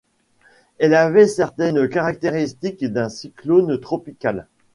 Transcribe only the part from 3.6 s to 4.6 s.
tropical.